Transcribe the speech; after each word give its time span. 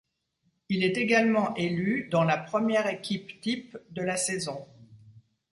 Il 0.69 0.83
est 0.83 0.97
également 0.97 1.53
élu 1.57 2.07
dans 2.09 2.23
la 2.23 2.39
première 2.39 2.87
équipe 2.87 3.39
type 3.39 3.77
de 3.91 4.01
la 4.01 4.17
saison. 4.17 4.65